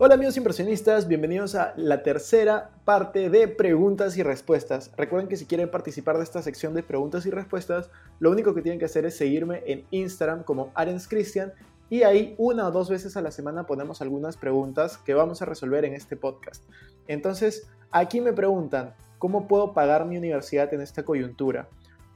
[0.00, 4.92] Hola amigos inversionistas, bienvenidos a la tercera parte de preguntas y respuestas.
[4.96, 7.90] Recuerden que si quieren participar de esta sección de preguntas y respuestas,
[8.20, 11.52] lo único que tienen que hacer es seguirme en Instagram como Arens Christian
[11.90, 15.46] y ahí una o dos veces a la semana ponemos algunas preguntas que vamos a
[15.46, 16.62] resolver en este podcast.
[17.08, 21.68] Entonces, aquí me preguntan, ¿cómo puedo pagar mi universidad en esta coyuntura?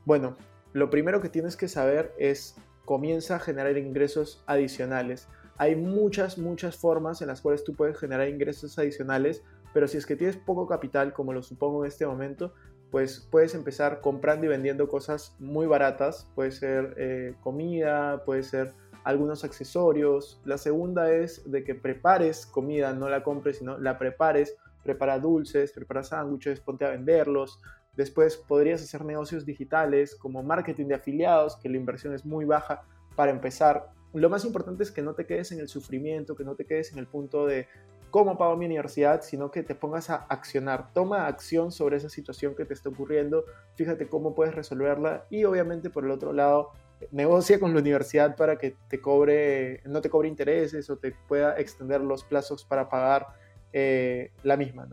[0.05, 0.37] Bueno,
[0.73, 5.27] lo primero que tienes que saber es comienza a generar ingresos adicionales
[5.59, 9.43] hay muchas, muchas formas en las cuales tú puedes generar ingresos adicionales,
[9.73, 12.53] pero si es que tienes poco capital, como lo supongo en este momento,
[12.91, 18.75] pues puedes empezar comprando y vendiendo cosas muy baratas, puede ser eh, comida, puede ser
[19.05, 20.41] algunos accesorios.
[20.45, 25.73] La segunda es de que prepares comida, no la compres, sino la prepares, prepara dulces,
[25.73, 27.61] prepara sándwiches, ponte a venderlos.
[27.97, 32.83] Después podrías hacer negocios digitales como marketing de afiliados, que la inversión es muy baja
[33.17, 36.55] para empezar lo más importante es que no te quedes en el sufrimiento, que no
[36.55, 37.67] te quedes en el punto de
[38.11, 40.93] cómo pago mi universidad, sino que te pongas a accionar.
[40.93, 45.89] Toma acción sobre esa situación que te está ocurriendo, fíjate cómo puedes resolverla y obviamente
[45.89, 46.73] por el otro lado,
[47.11, 51.59] negocia con la universidad para que te cobre, no te cobre intereses o te pueda
[51.59, 53.27] extender los plazos para pagar
[53.73, 54.87] eh, la misma.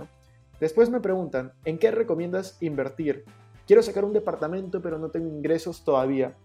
[0.59, 3.25] Después me preguntan, ¿en qué recomiendas invertir?
[3.67, 6.35] Quiero sacar un departamento pero no tengo ingresos todavía.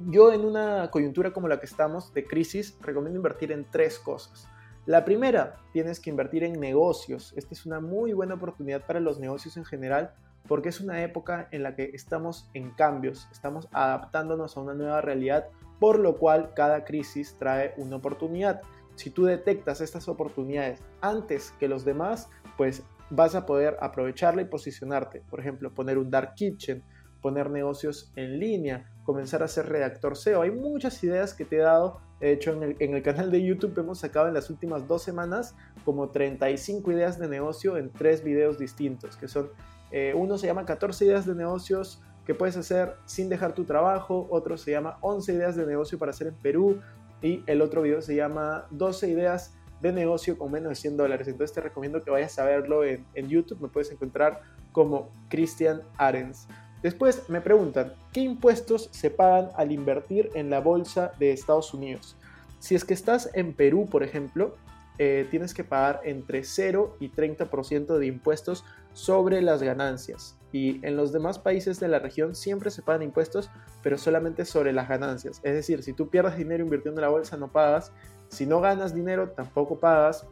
[0.00, 4.48] Yo en una coyuntura como la que estamos de crisis recomiendo invertir en tres cosas.
[4.86, 7.34] La primera, tienes que invertir en negocios.
[7.36, 10.14] Esta es una muy buena oportunidad para los negocios en general
[10.46, 15.00] porque es una época en la que estamos en cambios, estamos adaptándonos a una nueva
[15.00, 15.48] realidad,
[15.80, 18.62] por lo cual cada crisis trae una oportunidad.
[18.94, 24.46] Si tú detectas estas oportunidades antes que los demás, pues vas a poder aprovecharla y
[24.46, 25.22] posicionarte.
[25.28, 26.82] Por ejemplo, poner un dark kitchen,
[27.20, 30.42] poner negocios en línea, comenzar a ser redactor SEO.
[30.42, 31.98] Hay muchas ideas que te he dado.
[32.20, 35.54] De hecho, en el, canal de YouTube hemos sacado en las últimas dos semanas
[35.86, 39.48] como 35 ideas de negocio en tres videos distintos, que son,
[39.92, 44.28] eh, uno se llama 14 ideas de negocios que puedes hacer sin dejar tu trabajo,
[44.28, 46.78] otro se llama 11 ideas de negocio para hacer en Perú
[47.22, 51.28] y el otro video se llama 12 ideas de negocio con menos de 100 dólares.
[51.28, 55.80] Entonces te recomiendo que vayas a verlo en, en YouTube, me puedes encontrar como Christian
[55.96, 56.46] Arens.
[56.82, 62.16] Después me preguntan, ¿qué impuestos se pagan al invertir en la bolsa de Estados Unidos?
[62.60, 64.54] Si es que estás en Perú, por ejemplo,
[64.98, 70.36] eh, tienes que pagar entre 0 y 30% de impuestos sobre las ganancias.
[70.52, 73.50] Y en los demás países de la región siempre se pagan impuestos,
[73.82, 75.40] pero solamente sobre las ganancias.
[75.44, 77.92] Es decir, si tú pierdes dinero invirtiendo en la bolsa, no pagas.
[78.28, 80.26] Si no ganas dinero, tampoco pagas.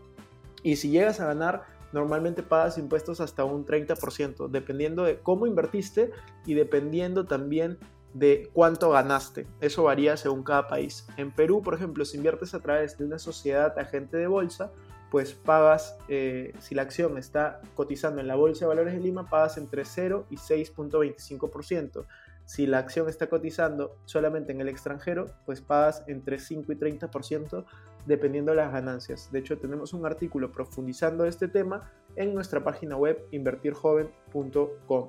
[0.63, 1.63] Y si llegas a ganar,
[1.97, 6.11] normalmente pagas impuestos hasta un 30%, dependiendo de cómo invertiste
[6.45, 7.79] y dependiendo también
[8.13, 9.47] de cuánto ganaste.
[9.63, 11.07] Eso varía según cada país.
[11.17, 14.73] En Perú, por ejemplo, si inviertes a través de una sociedad agente de bolsa,
[15.11, 19.31] pues pagas, eh, si la acción está cotizando en la Bolsa de Valores de Lima,
[19.31, 22.05] pagas entre 0 y 6.25%.
[22.45, 27.65] Si la acción está cotizando solamente en el extranjero, pues pagas entre 5 y 30%
[28.07, 29.31] dependiendo de las ganancias.
[29.31, 35.09] De hecho, tenemos un artículo profundizando este tema en nuestra página web invertirjoven.com.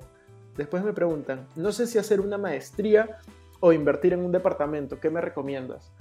[0.56, 3.18] Después me preguntan, no sé si hacer una maestría
[3.60, 5.92] o invertir en un departamento, ¿qué me recomiendas?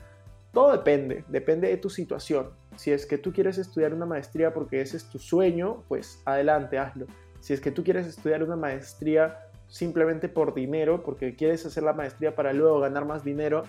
[0.51, 2.49] Todo depende, depende de tu situación.
[2.75, 6.79] Si es que tú quieres estudiar una maestría porque ese es tu sueño, pues adelante,
[6.79, 7.05] hazlo.
[7.39, 9.37] Si es que tú quieres estudiar una maestría
[9.67, 13.63] simplemente por dinero, porque quieres hacer la maestría para luego ganar más dinero,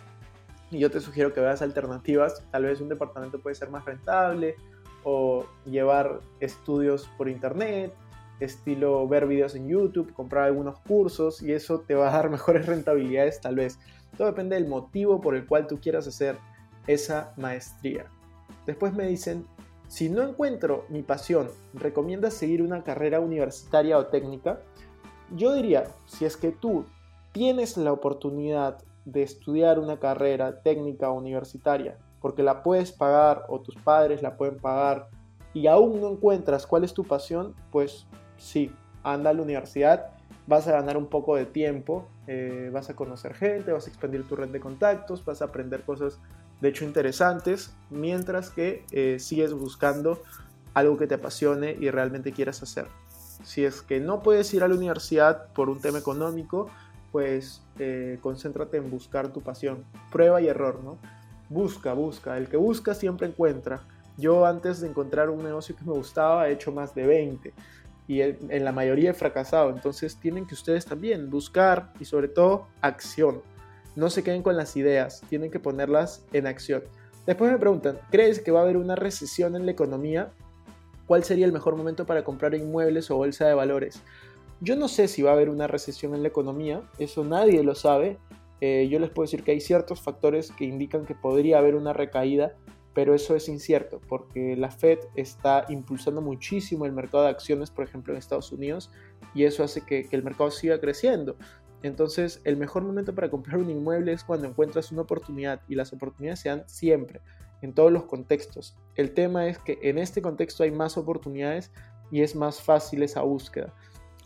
[0.70, 2.42] y yo te sugiero que veas alternativas.
[2.50, 4.56] Tal vez un departamento puede ser más rentable
[5.04, 7.94] o llevar estudios por internet,
[8.40, 12.66] estilo ver videos en YouTube, comprar algunos cursos y eso te va a dar mejores
[12.66, 13.78] rentabilidades tal vez.
[14.16, 16.38] Todo depende del motivo por el cual tú quieras hacer
[16.86, 18.06] esa maestría.
[18.66, 19.46] Después me dicen,
[19.88, 24.60] si no encuentro mi pasión, ¿recomiendas seguir una carrera universitaria o técnica?
[25.34, 26.84] Yo diría, si es que tú
[27.32, 28.78] tienes la oportunidad
[29.12, 34.58] de estudiar una carrera técnica universitaria, porque la puedes pagar o tus padres la pueden
[34.58, 35.08] pagar
[35.54, 38.06] y aún no encuentras cuál es tu pasión, pues
[38.36, 38.70] sí,
[39.02, 40.10] anda a la universidad,
[40.46, 44.26] vas a ganar un poco de tiempo, eh, vas a conocer gente, vas a expandir
[44.26, 46.18] tu red de contactos, vas a aprender cosas
[46.60, 50.20] de hecho interesantes, mientras que eh, sigues buscando
[50.74, 52.86] algo que te apasione y realmente quieras hacer.
[53.44, 56.68] Si es que no puedes ir a la universidad por un tema económico,
[57.12, 59.84] pues eh, concéntrate en buscar tu pasión.
[60.10, 60.98] Prueba y error, ¿no?
[61.48, 62.36] Busca, busca.
[62.36, 63.80] El que busca siempre encuentra.
[64.16, 67.54] Yo antes de encontrar un negocio que me gustaba he hecho más de 20
[68.08, 69.70] y en la mayoría he fracasado.
[69.70, 73.42] Entonces tienen que ustedes también buscar y sobre todo acción.
[73.94, 76.82] No se queden con las ideas, tienen que ponerlas en acción.
[77.26, 80.32] Después me preguntan, ¿crees que va a haber una recesión en la economía?
[81.06, 84.02] ¿Cuál sería el mejor momento para comprar inmuebles o bolsa de valores?
[84.60, 87.74] Yo no sé si va a haber una recesión en la economía, eso nadie lo
[87.74, 88.18] sabe.
[88.60, 91.92] Eh, yo les puedo decir que hay ciertos factores que indican que podría haber una
[91.92, 92.56] recaída,
[92.92, 97.84] pero eso es incierto porque la Fed está impulsando muchísimo el mercado de acciones, por
[97.84, 98.90] ejemplo, en Estados Unidos,
[99.32, 101.36] y eso hace que, que el mercado siga creciendo.
[101.84, 105.92] Entonces, el mejor momento para comprar un inmueble es cuando encuentras una oportunidad y las
[105.92, 107.20] oportunidades se dan siempre,
[107.62, 108.76] en todos los contextos.
[108.96, 111.70] El tema es que en este contexto hay más oportunidades
[112.10, 113.72] y es más fácil esa búsqueda.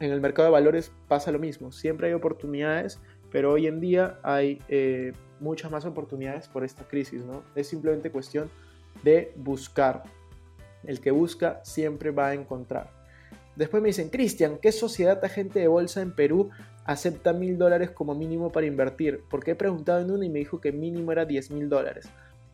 [0.02, 2.98] En el mercado de valores pasa lo mismo, siempre hay oportunidades,
[3.30, 7.44] pero hoy en día hay eh, muchas más oportunidades por esta crisis, ¿no?
[7.54, 8.50] Es simplemente cuestión
[9.04, 10.02] de buscar.
[10.82, 12.90] El que busca siempre va a encontrar.
[13.54, 16.50] Después me dicen, Cristian, ¿qué sociedad agente de bolsa en Perú
[16.84, 19.22] acepta mil dólares como mínimo para invertir?
[19.30, 22.08] Porque he preguntado en una y me dijo que mínimo era 10 mil dólares.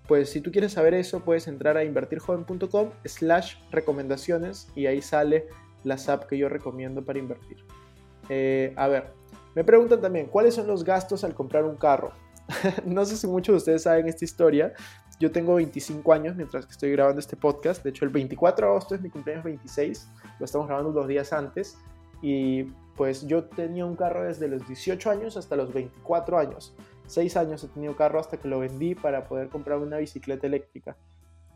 [0.07, 5.47] Pues si tú quieres saber eso, puedes entrar a invertirjoven.com slash recomendaciones y ahí sale
[5.85, 7.65] las apps que yo recomiendo para invertir.
[8.29, 9.13] Eh, a ver,
[9.55, 12.13] me preguntan también, ¿cuáles son los gastos al comprar un carro?
[12.85, 14.73] no sé si muchos de ustedes saben esta historia.
[15.21, 17.83] Yo tengo 25 años mientras que estoy grabando este podcast.
[17.83, 20.09] De hecho, el 24 de agosto es mi cumpleaños 26.
[20.39, 21.77] Lo estamos grabando dos días antes.
[22.23, 22.65] Y
[22.97, 26.75] pues yo tenía un carro desde los 18 años hasta los 24 años.
[27.07, 30.97] Seis años he tenido carro hasta que lo vendí para poder comprar una bicicleta eléctrica.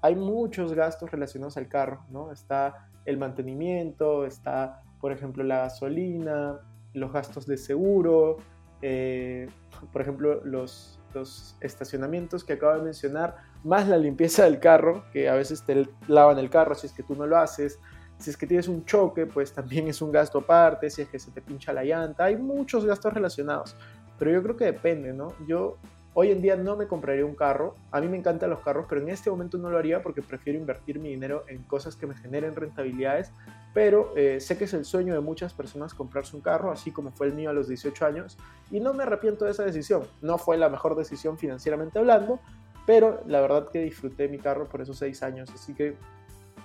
[0.01, 2.33] Hay muchos gastos relacionados al carro, ¿no?
[2.33, 6.61] Está el mantenimiento, está, por ejemplo, la gasolina,
[6.95, 8.39] los gastos de seguro,
[8.83, 9.49] eh,
[9.93, 15.29] por ejemplo, los, los estacionamientos que acabo de mencionar, más la limpieza del carro, que
[15.29, 17.79] a veces te lavan el carro si es que tú no lo haces.
[18.19, 21.19] Si es que tienes un choque, pues también es un gasto aparte, si es que
[21.19, 23.75] se te pincha la llanta, hay muchos gastos relacionados,
[24.19, 25.35] pero yo creo que depende, ¿no?
[25.49, 25.79] Yo
[26.15, 29.01] hoy en día no me compraría un carro, a mí me encantan los carros, pero
[29.01, 32.15] en este momento no lo haría porque prefiero invertir mi dinero en cosas que me
[32.15, 33.33] generen rentabilidades
[33.75, 37.11] pero eh, sé que es el sueño de muchas personas comprarse un carro, así como
[37.11, 38.37] fue el mío a los 18 años,
[38.71, 40.03] y no me arrepiento de esa decisión.
[40.21, 42.39] No fue la mejor decisión financieramente hablando,
[42.87, 45.97] pero la verdad que disfruté mi carro por esos 6 años, así que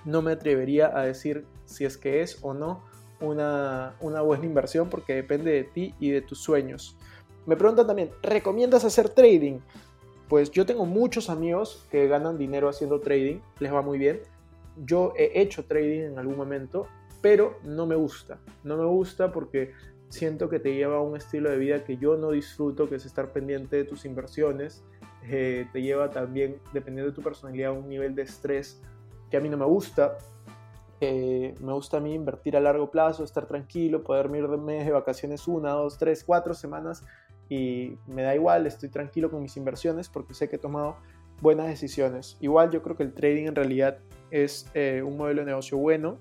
[0.04, 2.84] no me atrevería a decir si es que es o no
[3.20, 6.96] una, una buena inversión, porque depende de ti y de tus sueños.
[7.46, 9.60] Me preguntan también, ¿recomiendas hacer trading?
[10.28, 14.20] Pues yo tengo muchos amigos que ganan dinero haciendo trading, les va muy bien.
[14.84, 16.86] Yo he hecho trading en algún momento
[17.20, 18.38] pero no me gusta.
[18.64, 19.72] No me gusta porque
[20.08, 23.06] siento que te lleva a un estilo de vida que yo no disfruto, que es
[23.06, 24.84] estar pendiente de tus inversiones.
[25.24, 28.80] Eh, te lleva también, dependiendo de tu personalidad, a un nivel de estrés
[29.30, 30.16] que a mí no me gusta.
[31.00, 35.46] Eh, me gusta a mí invertir a largo plazo, estar tranquilo, poder irme de vacaciones
[35.46, 37.04] una, dos, tres, cuatro semanas
[37.48, 40.96] y me da igual, estoy tranquilo con mis inversiones porque sé que he tomado
[41.40, 42.36] buenas decisiones.
[42.40, 43.98] Igual yo creo que el trading en realidad
[44.30, 46.18] es eh, un modelo de negocio bueno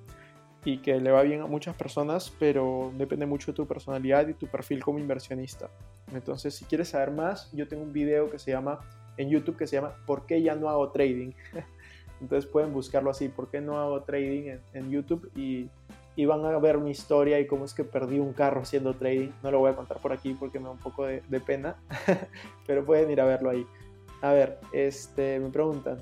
[0.63, 4.33] y que le va bien a muchas personas, pero depende mucho de tu personalidad y
[4.33, 5.69] tu perfil como inversionista.
[6.13, 8.79] Entonces, si quieres saber más, yo tengo un video que se llama
[9.18, 11.31] en YouTube que se llama ¿Por qué ya no hago trading?
[12.21, 15.31] Entonces pueden buscarlo así, ¿por qué no hago trading en, YouTube?
[15.35, 15.69] Y,
[16.17, 19.29] y, van a ver mi historia y cómo es que perdí un carro haciendo trading.
[19.41, 21.77] No lo voy a contar por aquí porque me da un poco de, de pena,
[22.67, 23.65] pero pueden ir a verlo ahí.
[24.21, 26.00] A ver, este, me preguntan,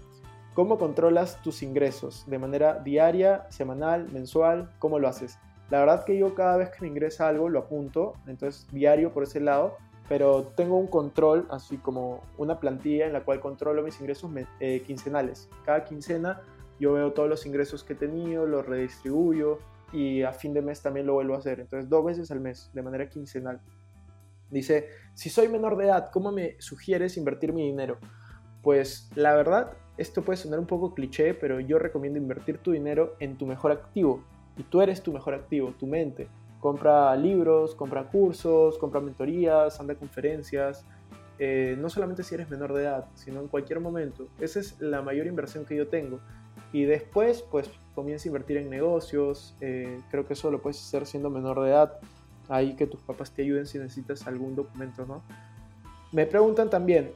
[0.55, 2.23] ¿Cómo controlas tus ingresos?
[2.27, 4.71] ¿De manera diaria, semanal, mensual?
[4.79, 5.37] ¿Cómo lo haces?
[5.69, 9.23] La verdad que yo cada vez que me ingresa algo lo apunto, entonces diario por
[9.23, 9.75] ese lado,
[10.07, 14.31] pero tengo un control, así como una plantilla en la cual controlo mis ingresos
[14.61, 15.49] eh, quincenales.
[15.65, 16.41] Cada quincena
[16.79, 19.59] yo veo todos los ingresos que he tenido, los redistribuyo
[19.95, 21.59] y a fin de mes también lo vuelvo a hacer.
[21.59, 23.61] Entonces dos veces al mes, de manera quincenal.
[24.49, 27.97] Dice, si soy menor de edad, ¿cómo me sugieres invertir mi dinero?
[28.61, 33.15] Pues la verdad esto puede sonar un poco cliché, pero yo recomiendo invertir tu dinero
[33.19, 34.23] en tu mejor activo.
[34.57, 36.27] Y tú eres tu mejor activo, tu mente.
[36.59, 40.85] Compra libros, compra cursos, compra mentorías, anda a conferencias.
[41.39, 44.27] Eh, no solamente si eres menor de edad, sino en cualquier momento.
[44.39, 46.19] Esa es la mayor inversión que yo tengo.
[46.75, 49.55] Y después, pues comienza a invertir en negocios.
[49.61, 51.99] Eh, creo que eso lo puedes hacer siendo menor de edad.
[52.49, 55.23] Ahí que tus papás te ayuden si necesitas algún documento, ¿no?
[56.11, 57.13] Me preguntan también,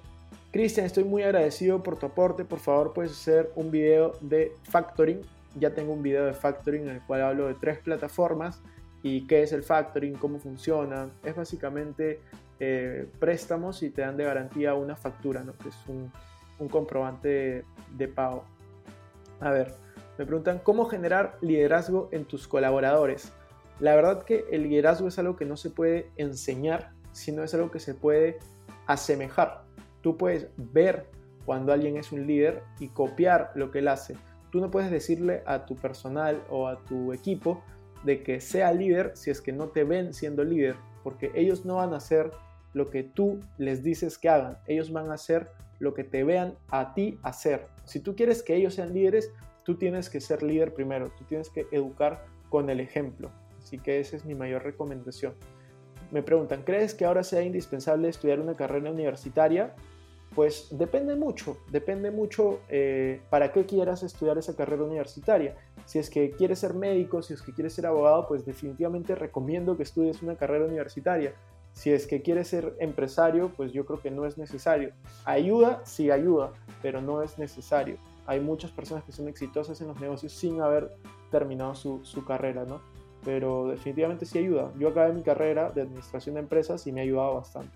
[0.54, 2.46] Cristian, estoy muy agradecido por tu aporte.
[2.46, 5.20] Por favor, puedes hacer un video de factoring.
[5.56, 8.62] Ya tengo un video de factoring en el cual hablo de tres plataformas
[9.04, 11.10] y qué es el factoring, cómo funciona.
[11.22, 12.22] Es básicamente
[12.62, 15.52] eh, préstamos y te dan de garantía una factura, ¿no?
[15.58, 16.10] que es un,
[16.70, 17.66] comprobante
[17.98, 18.46] de, pago.
[19.40, 19.74] A ver,
[20.18, 23.32] me preguntan cómo generar liderazgo en tus colaboradores.
[23.80, 27.72] La verdad que el liderazgo es algo que no se puede enseñar, sino es algo
[27.72, 28.40] que se puede
[28.86, 29.64] asemejar.
[30.02, 31.08] Tú puedes ver
[31.46, 34.16] cuando alguien es un líder y copiar lo que él hace.
[34.52, 37.64] tú no puedes decirle a tu personal o a tu equipo
[38.04, 41.76] de que sea líder si es que no te ven siendo líder, porque ellos no
[41.76, 42.32] van a hacer
[42.74, 46.56] lo que tú les dices que hagan, ellos van a hacer lo que te vean
[46.70, 47.68] a ti hacer.
[47.90, 51.50] Si tú quieres que ellos sean líderes, tú tienes que ser líder primero, tú tienes
[51.50, 53.32] que educar con el ejemplo.
[53.58, 55.34] Así que esa es mi mayor recomendación.
[56.12, 59.74] Me preguntan, ¿crees que ahora sea indispensable estudiar una carrera universitaria?
[60.36, 65.56] Pues depende mucho, depende mucho eh, para qué quieras estudiar esa carrera universitaria.
[65.86, 69.76] Si es que quieres ser médico, si es que quieres ser abogado, pues definitivamente recomiendo
[69.76, 71.34] que estudies una carrera universitaria.
[71.74, 74.92] Si es que quieres ser empresario, pues yo creo que no es necesario.
[75.26, 77.98] Ayuda, sí ayuda, pero no es necesario.
[78.26, 80.92] Hay muchas personas que son exitosas en los negocios sin haber
[81.32, 82.82] terminado su, su carrera, ¿no?
[83.24, 84.72] Pero definitivamente sí ayuda.
[84.78, 87.72] Yo acabé mi carrera de administración de empresas y me ha ayudado bastante.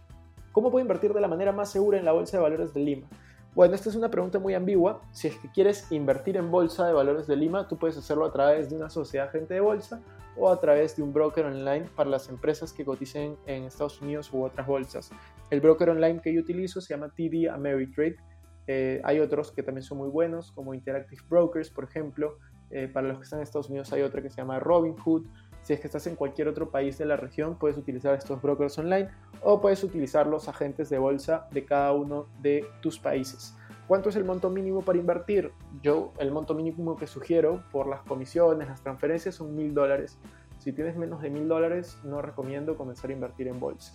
[0.52, 3.08] ¿Cómo puedo invertir de la manera más segura en la Bolsa de Valores de Lima?
[3.56, 5.04] Bueno, esta es una pregunta muy ambigua.
[5.12, 8.32] Si es que quieres invertir en Bolsa de Valores de Lima, tú puedes hacerlo a
[8.32, 10.02] través de una sociedad de bolsa
[10.36, 14.34] o a través de un broker online para las empresas que coticen en Estados Unidos
[14.34, 15.12] u otras bolsas.
[15.52, 18.16] El broker online que yo utilizo se llama TD Ameritrade.
[18.66, 22.40] Eh, hay otros que también son muy buenos, como Interactive Brokers, por ejemplo.
[22.72, 25.28] Eh, para los que están en Estados Unidos hay otra que se llama Robinhood.
[25.64, 28.78] Si es que estás en cualquier otro país de la región, puedes utilizar estos brokers
[28.78, 29.10] online
[29.42, 33.56] o puedes utilizar los agentes de bolsa de cada uno de tus países.
[33.88, 35.52] ¿Cuánto es el monto mínimo para invertir?
[35.82, 40.18] Yo, el monto mínimo que sugiero por las comisiones, las transferencias son mil dólares.
[40.60, 43.94] Si tienes menos de mil dólares, no recomiendo comenzar a invertir en bolsa.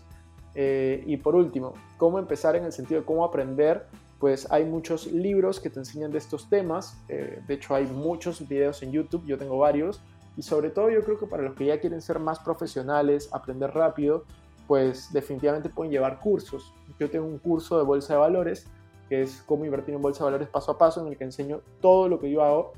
[0.54, 3.86] Eh, y por último, ¿cómo empezar en el sentido de cómo aprender?
[4.18, 6.98] Pues hay muchos libros que te enseñan de estos temas.
[7.08, 10.02] Eh, de hecho, hay muchos videos en YouTube, yo tengo varios
[10.38, 13.72] y sobre todo yo creo que para los que ya quieren ser más profesionales, aprender
[13.72, 14.24] rápido,
[14.68, 16.72] pues definitivamente pueden llevar cursos.
[17.00, 18.68] Yo tengo un curso de bolsa de valores,
[19.08, 21.60] que es cómo invertir en bolsa de valores paso a paso, en el que enseño
[21.80, 22.72] todo lo que yo hago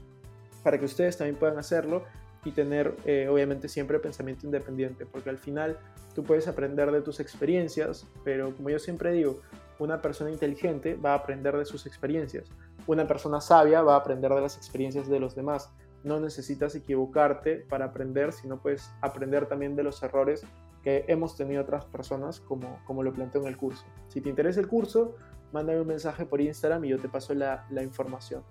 [0.65, 2.05] para que ustedes también puedan hacerlo
[2.47, 5.77] y tener eh, obviamente siempre pensamiento independiente, porque al final
[6.15, 9.43] tú puedes aprender de tus experiencias, pero como yo siempre digo,
[9.79, 12.47] una persona inteligente va a aprender de sus experiencias,
[12.87, 15.71] una persona sabia va a aprender de las experiencias de los demás
[16.05, 20.45] no necesitas equivocarte para aprender, sino puedes aprender también de los errores
[20.83, 23.85] que hemos tenido otras personas, como, como lo planteo en el curso.
[24.09, 25.15] Si te interesa el curso,
[25.53, 28.43] mándame un mensaje por Instagram y yo te paso la, información.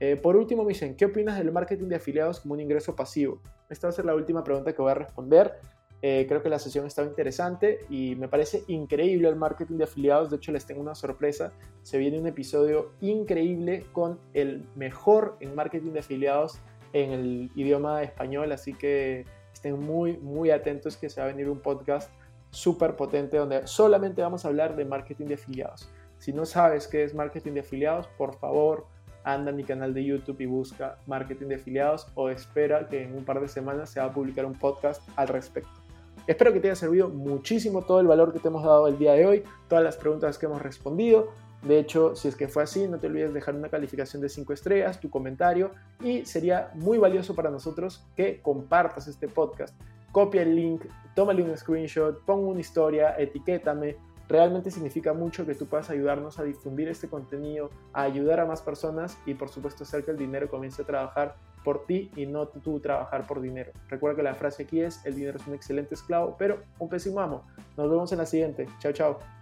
[0.00, 3.40] Eh, por último, me dicen, ¿qué opinas del marketing de afiliados como un ingreso pasivo?
[3.68, 5.54] Esta va a ser la última pregunta que voy a responder.
[6.04, 10.30] Eh, creo que la sesión estaba interesante y me parece increíble el marketing de afiliados.
[10.30, 11.52] De hecho, les tengo una sorpresa.
[11.82, 16.58] Se viene un episodio increíble con el mejor en marketing de afiliados
[16.92, 21.48] en el idioma español, así que estén muy, muy atentos que se va a venir
[21.48, 22.10] un podcast
[22.50, 25.88] súper potente donde solamente vamos a hablar de marketing de afiliados.
[26.18, 28.86] Si no sabes qué es marketing de afiliados, por favor,
[29.24, 33.14] anda a mi canal de YouTube y busca marketing de afiliados o espera que en
[33.14, 35.70] un par de semanas se va a publicar un podcast al respecto.
[36.26, 39.12] Espero que te haya servido muchísimo todo el valor que te hemos dado el día
[39.12, 41.32] de hoy, todas las preguntas que hemos respondido.
[41.62, 44.52] De hecho, si es que fue así, no te olvides dejar una calificación de 5
[44.52, 49.74] estrellas, tu comentario y sería muy valioso para nosotros que compartas este podcast.
[50.10, 53.96] Copia el link, tómale un screenshot, pon una historia, etiquétame.
[54.28, 58.60] Realmente significa mucho que tú puedas ayudarnos a difundir este contenido, a ayudar a más
[58.60, 62.48] personas y por supuesto hacer que el dinero comience a trabajar por ti y no
[62.48, 63.72] tú trabajar por dinero.
[63.88, 67.20] Recuerda que la frase aquí es, el dinero es un excelente esclavo, pero un pésimo
[67.20, 67.44] amo.
[67.76, 68.66] Nos vemos en la siguiente.
[68.80, 69.41] Chao, chao.